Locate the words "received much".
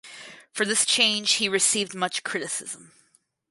1.47-2.23